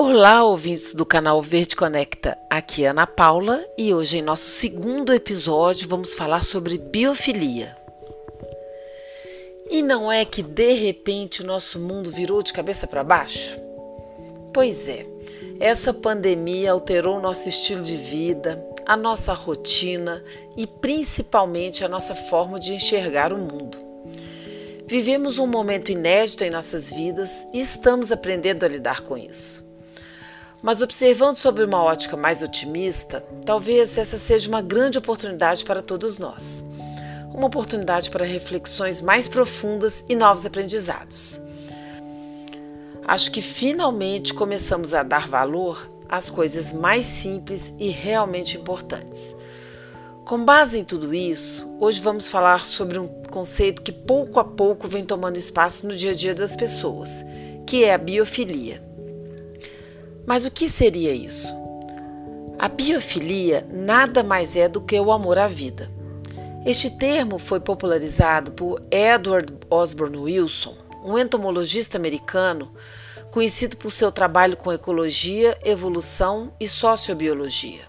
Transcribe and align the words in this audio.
Olá, 0.00 0.44
ouvintes 0.44 0.94
do 0.94 1.04
canal 1.04 1.42
Verde 1.42 1.74
Conecta. 1.74 2.38
Aqui 2.48 2.84
é 2.84 2.90
Ana 2.90 3.04
Paula 3.04 3.60
e 3.76 3.92
hoje, 3.92 4.18
em 4.18 4.22
nosso 4.22 4.48
segundo 4.48 5.12
episódio, 5.12 5.88
vamos 5.88 6.14
falar 6.14 6.44
sobre 6.44 6.78
biofilia. 6.78 7.76
E 9.68 9.82
não 9.82 10.10
é 10.10 10.24
que 10.24 10.40
de 10.40 10.72
repente 10.74 11.42
o 11.42 11.44
nosso 11.44 11.80
mundo 11.80 12.12
virou 12.12 12.40
de 12.44 12.52
cabeça 12.52 12.86
para 12.86 13.02
baixo? 13.02 13.58
Pois 14.54 14.88
é, 14.88 15.04
essa 15.58 15.92
pandemia 15.92 16.70
alterou 16.70 17.20
nosso 17.20 17.48
estilo 17.48 17.82
de 17.82 17.96
vida, 17.96 18.64
a 18.86 18.96
nossa 18.96 19.32
rotina 19.32 20.22
e 20.56 20.64
principalmente 20.64 21.84
a 21.84 21.88
nossa 21.88 22.14
forma 22.14 22.60
de 22.60 22.72
enxergar 22.72 23.32
o 23.32 23.36
mundo. 23.36 23.76
Vivemos 24.86 25.38
um 25.38 25.46
momento 25.48 25.90
inédito 25.90 26.44
em 26.44 26.50
nossas 26.50 26.88
vidas 26.88 27.48
e 27.52 27.58
estamos 27.58 28.12
aprendendo 28.12 28.62
a 28.62 28.68
lidar 28.68 29.00
com 29.00 29.18
isso. 29.18 29.66
Mas 30.62 30.82
observando 30.82 31.36
sobre 31.36 31.64
uma 31.64 31.82
ótica 31.82 32.16
mais 32.16 32.42
otimista, 32.42 33.24
talvez 33.44 33.96
essa 33.96 34.18
seja 34.18 34.48
uma 34.48 34.60
grande 34.60 34.98
oportunidade 34.98 35.64
para 35.64 35.82
todos 35.82 36.18
nós. 36.18 36.64
Uma 37.32 37.46
oportunidade 37.46 38.10
para 38.10 38.24
reflexões 38.24 39.00
mais 39.00 39.28
profundas 39.28 40.04
e 40.08 40.16
novos 40.16 40.44
aprendizados. 40.44 41.40
Acho 43.06 43.30
que 43.30 43.40
finalmente 43.40 44.34
começamos 44.34 44.92
a 44.92 45.02
dar 45.02 45.28
valor 45.28 45.90
às 46.08 46.28
coisas 46.28 46.72
mais 46.72 47.06
simples 47.06 47.72
e 47.78 47.88
realmente 47.88 48.56
importantes. 48.56 49.34
Com 50.24 50.44
base 50.44 50.80
em 50.80 50.84
tudo 50.84 51.14
isso, 51.14 51.66
hoje 51.80 52.02
vamos 52.02 52.28
falar 52.28 52.66
sobre 52.66 52.98
um 52.98 53.08
conceito 53.30 53.80
que 53.80 53.92
pouco 53.92 54.40
a 54.40 54.44
pouco 54.44 54.88
vem 54.88 55.04
tomando 55.04 55.38
espaço 55.38 55.86
no 55.86 55.96
dia 55.96 56.10
a 56.10 56.14
dia 56.14 56.34
das 56.34 56.56
pessoas, 56.56 57.24
que 57.66 57.84
é 57.84 57.94
a 57.94 57.98
biofilia. 57.98 58.87
Mas 60.28 60.44
o 60.44 60.50
que 60.50 60.68
seria 60.68 61.14
isso? 61.14 61.48
A 62.58 62.68
biofilia 62.68 63.66
nada 63.72 64.22
mais 64.22 64.56
é 64.56 64.68
do 64.68 64.78
que 64.78 65.00
o 65.00 65.10
amor 65.10 65.38
à 65.38 65.48
vida. 65.48 65.90
Este 66.66 66.90
termo 66.90 67.38
foi 67.38 67.58
popularizado 67.60 68.52
por 68.52 68.78
Edward 68.90 69.54
Osborne 69.70 70.18
Wilson, 70.18 70.76
um 71.02 71.18
entomologista 71.18 71.96
americano 71.96 72.70
conhecido 73.30 73.78
por 73.78 73.90
seu 73.90 74.12
trabalho 74.12 74.54
com 74.54 74.70
ecologia, 74.70 75.58
evolução 75.64 76.52
e 76.60 76.68
sociobiologia. 76.68 77.86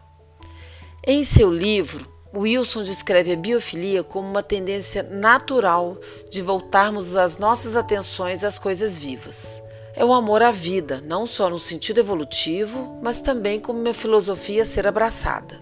Em 1.05 1.25
seu 1.25 1.51
livro, 1.51 2.07
Wilson 2.33 2.83
descreve 2.83 3.33
a 3.33 3.35
biofilia 3.35 4.01
como 4.01 4.29
uma 4.29 4.43
tendência 4.43 5.03
natural 5.03 5.97
de 6.31 6.41
voltarmos 6.41 7.17
as 7.17 7.37
nossas 7.37 7.75
atenções 7.75 8.45
às 8.45 8.57
coisas 8.57 8.97
vivas 8.97 9.61
é 9.95 10.05
o 10.05 10.13
amor 10.13 10.41
à 10.41 10.51
vida, 10.51 11.01
não 11.05 11.25
só 11.25 11.49
no 11.49 11.59
sentido 11.59 11.99
evolutivo, 11.99 12.99
mas 13.01 13.21
também 13.21 13.59
como 13.59 13.79
uma 13.79 13.93
filosofia 13.93 14.63
a 14.63 14.65
ser 14.65 14.87
abraçada. 14.87 15.59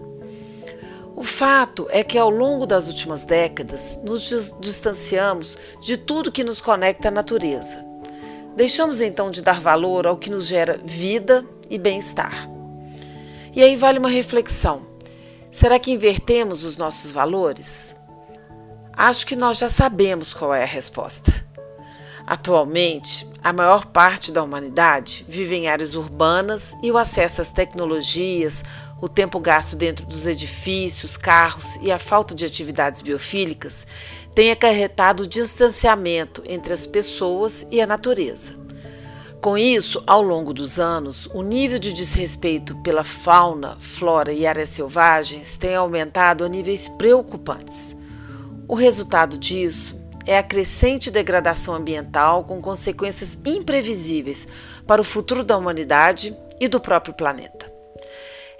O 1.16 1.24
fato 1.24 1.88
é 1.90 2.04
que 2.04 2.16
ao 2.16 2.30
longo 2.30 2.64
das 2.64 2.86
últimas 2.86 3.24
décadas 3.24 3.98
nos 4.04 4.54
distanciamos 4.60 5.58
de 5.82 5.96
tudo 5.96 6.30
que 6.30 6.44
nos 6.44 6.60
conecta 6.60 7.08
à 7.08 7.10
natureza. 7.10 7.84
Deixamos 8.54 9.00
então 9.00 9.30
de 9.30 9.42
dar 9.42 9.60
valor 9.60 10.06
ao 10.06 10.16
que 10.16 10.30
nos 10.30 10.46
gera 10.46 10.80
vida 10.84 11.44
e 11.68 11.76
bem-estar. 11.76 12.48
E 13.54 13.62
aí 13.62 13.74
vale 13.74 13.98
uma 13.98 14.08
reflexão: 14.08 14.82
será 15.50 15.78
que 15.78 15.90
invertemos 15.90 16.64
os 16.64 16.76
nossos 16.76 17.10
valores? 17.10 17.96
Acho 18.92 19.26
que 19.26 19.34
nós 19.34 19.58
já 19.58 19.68
sabemos 19.68 20.32
qual 20.32 20.54
é 20.54 20.62
a 20.62 20.66
resposta. 20.66 21.47
Atualmente, 22.28 23.26
a 23.42 23.54
maior 23.54 23.86
parte 23.86 24.30
da 24.30 24.42
humanidade 24.42 25.24
vive 25.26 25.54
em 25.54 25.66
áreas 25.66 25.94
urbanas 25.94 26.76
e 26.82 26.92
o 26.92 26.98
acesso 26.98 27.40
às 27.40 27.48
tecnologias, 27.48 28.62
o 29.00 29.08
tempo 29.08 29.40
gasto 29.40 29.74
dentro 29.74 30.04
dos 30.04 30.26
edifícios, 30.26 31.16
carros 31.16 31.76
e 31.80 31.90
a 31.90 31.98
falta 31.98 32.34
de 32.34 32.44
atividades 32.44 33.00
biofílicas 33.00 33.86
tem 34.34 34.50
acarretado 34.50 35.22
o 35.22 35.26
distanciamento 35.26 36.42
entre 36.46 36.74
as 36.74 36.86
pessoas 36.86 37.66
e 37.70 37.80
a 37.80 37.86
natureza. 37.86 38.52
Com 39.40 39.56
isso, 39.56 40.02
ao 40.06 40.20
longo 40.20 40.52
dos 40.52 40.78
anos, 40.78 41.30
o 41.32 41.40
nível 41.40 41.78
de 41.78 41.94
desrespeito 41.94 42.76
pela 42.82 43.04
fauna, 43.04 43.78
flora 43.80 44.34
e 44.34 44.46
áreas 44.46 44.68
selvagens 44.68 45.56
tem 45.56 45.74
aumentado 45.74 46.44
a 46.44 46.48
níveis 46.48 46.88
preocupantes. 46.90 47.96
O 48.68 48.74
resultado 48.74 49.38
disso 49.38 49.97
é 50.28 50.36
a 50.36 50.42
crescente 50.42 51.10
degradação 51.10 51.74
ambiental 51.74 52.44
com 52.44 52.60
consequências 52.60 53.38
imprevisíveis 53.46 54.46
para 54.86 55.00
o 55.00 55.04
futuro 55.04 55.42
da 55.42 55.56
humanidade 55.56 56.36
e 56.60 56.68
do 56.68 56.78
próprio 56.78 57.14
planeta. 57.14 57.72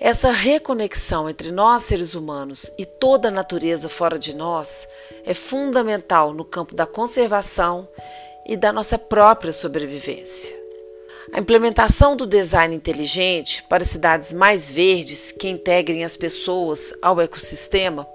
Essa 0.01 0.31
reconexão 0.31 1.29
entre 1.29 1.51
nós, 1.51 1.83
seres 1.83 2.15
humanos, 2.15 2.73
e 2.79 2.87
toda 2.87 3.29
a 3.29 3.31
natureza 3.31 3.87
fora 3.87 4.19
de 4.19 4.35
nós 4.35 4.89
é 5.27 5.35
fundamental 5.35 6.33
no 6.33 6.45
campo 6.45 6.75
da 6.75 6.87
conservação 6.87 7.87
e 8.47 8.57
da 8.57 8.73
nossa 8.73 8.99
própria 8.99 9.53
sobrevivência. 9.53 10.58
A 11.33 11.41
implementação 11.41 12.17
do 12.17 12.27
design 12.27 12.75
inteligente 12.75 13.63
para 13.69 13.85
cidades 13.85 14.33
mais 14.33 14.71
verdes 14.71 15.31
que 15.31 15.49
integrem 15.49 16.03
as 16.05 16.17
pessoas 16.17 16.95
ao 17.03 17.21
ecossistema 17.21 18.09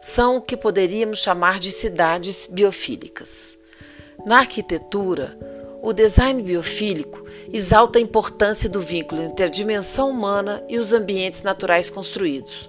são 0.00 0.36
o 0.36 0.40
que 0.40 0.56
poderíamos 0.56 1.18
chamar 1.18 1.58
de 1.58 1.72
cidades 1.72 2.46
biofílicas. 2.46 3.56
Na 4.24 4.38
arquitetura, 4.38 5.36
o 5.82 5.92
design 5.92 6.42
biofílico 6.42 7.24
exalta 7.52 7.98
a 7.98 8.02
importância 8.02 8.68
do 8.68 8.80
vínculo 8.80 9.22
entre 9.22 9.44
a 9.44 9.48
dimensão 9.48 10.08
humana 10.08 10.62
e 10.68 10.78
os 10.78 10.92
ambientes 10.92 11.42
naturais 11.42 11.90
construídos, 11.90 12.68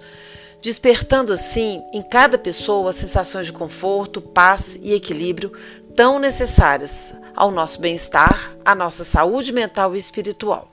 despertando 0.60 1.32
assim 1.32 1.80
em 1.92 2.02
cada 2.02 2.36
pessoa 2.36 2.92
sensações 2.92 3.46
de 3.46 3.52
conforto, 3.52 4.20
paz 4.20 4.78
e 4.82 4.94
equilíbrio 4.94 5.52
tão 5.94 6.18
necessárias 6.18 7.12
ao 7.34 7.50
nosso 7.50 7.80
bem-estar, 7.80 8.56
à 8.64 8.74
nossa 8.74 9.04
saúde 9.04 9.52
mental 9.52 9.94
e 9.94 9.98
espiritual. 9.98 10.70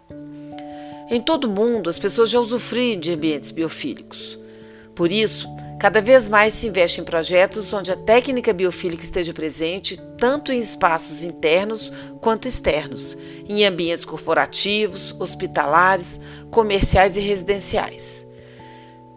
Em 1.09 1.21
todo 1.21 1.45
o 1.45 1.49
mundo, 1.49 1.89
as 1.89 1.97
pessoas 1.97 2.29
já 2.29 2.39
usufruem 2.39 2.99
de 2.99 3.11
ambientes 3.11 3.49
biofílicos. 3.49 4.37
Por 4.93 5.11
isso, 5.11 5.47
cada 5.79 6.01
vez 6.01 6.27
mais 6.27 6.53
se 6.53 6.67
investe 6.67 7.01
em 7.01 7.03
projetos 7.03 7.73
onde 7.73 7.91
a 7.91 7.95
técnica 7.95 8.53
biofílica 8.53 9.03
esteja 9.03 9.33
presente 9.33 9.97
tanto 10.17 10.51
em 10.51 10.59
espaços 10.59 11.23
internos 11.23 11.91
quanto 12.21 12.47
externos, 12.47 13.17
em 13.47 13.65
ambientes 13.65 14.05
corporativos, 14.05 15.15
hospitalares, 15.19 16.19
comerciais 16.51 17.17
e 17.17 17.21
residenciais. 17.21 18.25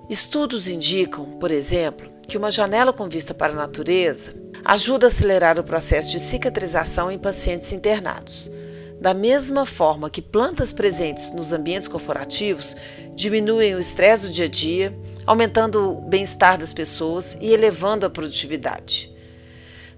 Estudos 0.08 0.68
indicam, 0.68 1.24
por 1.38 1.50
exemplo, 1.50 2.08
que 2.26 2.38
uma 2.38 2.50
janela 2.50 2.92
com 2.92 3.08
vista 3.08 3.34
para 3.34 3.52
a 3.52 3.56
natureza 3.56 4.34
ajuda 4.64 5.06
a 5.06 5.08
acelerar 5.08 5.58
o 5.58 5.64
processo 5.64 6.10
de 6.10 6.20
cicatrização 6.20 7.10
em 7.10 7.18
pacientes 7.18 7.72
internados. 7.72 8.50
Da 9.00 9.12
mesma 9.12 9.66
forma 9.66 10.08
que 10.08 10.22
plantas 10.22 10.72
presentes 10.72 11.32
nos 11.32 11.52
ambientes 11.52 11.88
corporativos 11.88 12.76
diminuem 13.16 13.74
o 13.74 13.80
estresse 13.80 14.28
do 14.28 14.32
dia 14.32 14.44
a 14.44 14.48
dia, 14.48 14.96
aumentando 15.26 15.90
o 15.90 16.00
bem-estar 16.02 16.56
das 16.56 16.72
pessoas 16.72 17.36
e 17.40 17.52
elevando 17.52 18.06
a 18.06 18.10
produtividade. 18.10 19.12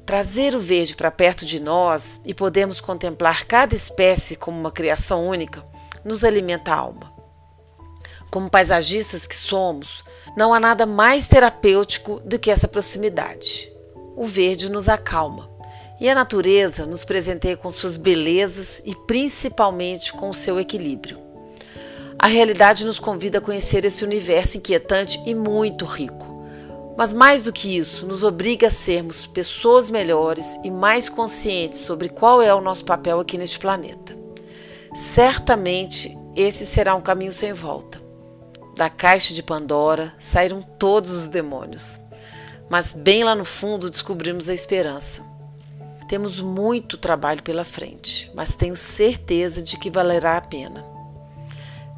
Trazer 0.06 0.54
o 0.54 0.60
verde 0.60 0.96
para 0.96 1.10
perto 1.10 1.44
de 1.44 1.60
nós 1.60 2.20
e 2.25 2.32
podermos 2.32 2.81
contemplar 2.81 3.44
cada 3.44 3.75
espécie 3.75 4.36
como 4.36 4.58
uma 4.58 4.70
criação 4.70 5.26
única 5.26 5.62
nos 6.02 6.25
alimenta 6.25 6.72
a 6.72 6.76
alma. 6.76 7.12
Como 8.31 8.50
paisagistas 8.50 9.26
que 9.26 9.36
somos, 9.36 10.02
não 10.36 10.52
há 10.52 10.58
nada 10.58 10.86
mais 10.86 11.26
terapêutico 11.26 12.20
do 12.25 12.38
que 12.38 12.50
essa 12.50 12.66
proximidade. 12.66 13.73
O 14.16 14.26
verde 14.26 14.70
nos 14.70 14.88
acalma 14.88 15.50
e 16.00 16.08
a 16.08 16.14
natureza 16.14 16.87
nos 16.87 17.05
presenteia 17.05 17.56
com 17.56 17.70
suas 17.70 17.96
belezas 17.96 18.82
e 18.84 18.94
principalmente 18.94 20.12
com 20.12 20.31
o 20.31 20.34
seu 20.34 20.58
equilíbrio. 20.58 21.19
A 22.19 22.26
realidade 22.26 22.84
nos 22.84 22.99
convida 22.99 23.38
a 23.38 23.40
conhecer 23.40 23.84
esse 23.84 24.05
universo 24.05 24.56
inquietante 24.56 25.20
e 25.26 25.34
muito 25.34 25.84
rico. 25.84 26.34
Mas 26.96 27.12
mais 27.12 27.43
do 27.44 27.52
que 27.52 27.76
isso, 27.76 28.06
nos 28.06 28.22
obriga 28.22 28.69
a 28.69 28.70
sermos 28.70 29.26
pessoas 29.26 29.90
melhores 29.90 30.58
e 30.62 30.70
mais 30.70 31.08
conscientes 31.08 31.81
sobre 31.81 32.08
qual 32.08 32.40
é 32.40 32.55
o 32.55 32.61
nosso 32.61 32.84
papel 32.84 33.19
aqui 33.19 33.37
neste 33.37 33.58
planeta. 33.58 34.16
Certamente 34.94 36.16
esse 36.37 36.64
será 36.64 36.94
um 36.94 37.00
caminho 37.00 37.32
sem 37.32 37.52
volta. 37.52 38.00
Da 38.76 38.88
caixa 38.88 39.34
de 39.34 39.43
Pandora 39.43 40.12
saíram 40.20 40.62
todos 40.62 41.11
os 41.11 41.28
demônios. 41.28 42.00
Mas 42.69 42.93
bem 42.93 43.25
lá 43.25 43.34
no 43.34 43.44
fundo 43.44 43.90
descobrimos 43.90 44.49
a 44.49 44.55
esperança. 44.55 45.22
Temos 46.08 46.38
muito 46.38 46.99
trabalho 46.99 47.43
pela 47.43 47.64
frente, 47.64 48.31
mas 48.34 48.56
tenho 48.56 48.76
certeza 48.76 49.62
de 49.62 49.78
que 49.78 49.90
valerá 49.90 50.37
a 50.37 50.40
pena. 50.40 50.84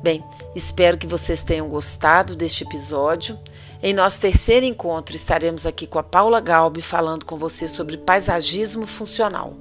Bem, 0.03 0.23
espero 0.55 0.99
que 0.99 1.07
vocês 1.07 1.43
tenham 1.43 1.69
gostado 1.69 2.37
deste 2.37 2.63
episódio. 2.63 3.39
Em 3.83 3.93
nosso 3.93 4.21
terceiro 4.21 4.65
encontro 4.65 5.17
estaremos 5.17 5.67
aqui 5.67 5.87
com 5.87 5.99
a 5.99 6.03
Paula 6.03 6.41
Galbi 6.41 6.81
falando 6.81 7.25
com 7.25 7.37
você 7.37 7.67
sobre 7.67 7.97
paisagismo 7.97 8.87
funcional. 8.87 9.57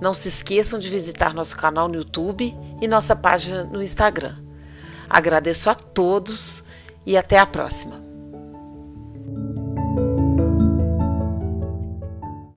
Não 0.00 0.14
se 0.14 0.28
esqueçam 0.28 0.78
de 0.78 0.88
visitar 0.88 1.34
nosso 1.34 1.56
canal 1.56 1.88
no 1.88 1.96
YouTube 1.96 2.54
e 2.80 2.88
nossa 2.88 3.16
página 3.16 3.64
no 3.64 3.82
Instagram. 3.82 4.36
Agradeço 5.08 5.68
a 5.68 5.74
todos 5.74 6.62
e 7.04 7.16
até 7.16 7.38
a 7.38 7.46
próxima. 7.46 8.09